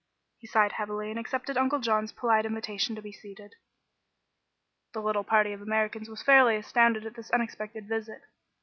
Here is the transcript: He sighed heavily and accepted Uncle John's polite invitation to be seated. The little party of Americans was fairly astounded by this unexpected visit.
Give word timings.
He 0.39 0.47
sighed 0.47 0.71
heavily 0.71 1.11
and 1.11 1.19
accepted 1.19 1.57
Uncle 1.59 1.77
John's 1.77 2.11
polite 2.11 2.47
invitation 2.47 2.95
to 2.95 3.03
be 3.03 3.11
seated. 3.11 3.53
The 4.93 4.99
little 4.99 5.23
party 5.23 5.53
of 5.53 5.61
Americans 5.61 6.09
was 6.09 6.23
fairly 6.23 6.55
astounded 6.55 7.03
by 7.03 7.09
this 7.11 7.29
unexpected 7.29 7.87
visit. 7.87 8.23